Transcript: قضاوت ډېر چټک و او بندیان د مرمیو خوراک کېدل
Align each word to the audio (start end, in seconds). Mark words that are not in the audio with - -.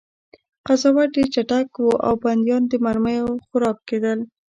قضاوت 0.65 1.09
ډېر 1.15 1.27
چټک 1.35 1.67
و 1.79 1.87
او 2.07 2.13
بندیان 2.23 2.63
د 2.71 2.73
مرمیو 2.85 3.27
خوراک 3.45 3.77
کېدل 3.89 4.19